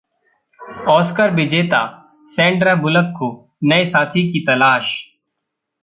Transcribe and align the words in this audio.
Oscar 0.87 1.31
विजेता 1.31 1.81
Sandra 2.31 2.75
Bullock 2.75 3.13
को 3.19 3.29
नए 3.63 3.85
साथी 3.85 4.27
की 4.31 4.45
तलाश 4.45 4.93